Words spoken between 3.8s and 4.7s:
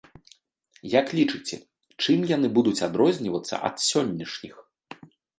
сённяшніх?